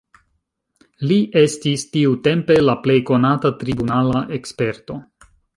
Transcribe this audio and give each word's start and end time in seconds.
Li 1.11 1.17
estis 1.41 1.83
tiutempe 1.97 2.57
la 2.65 2.77
plej 2.87 2.97
konata 3.13 3.55
tribunala 3.63 4.27
eksperto. 4.39 4.99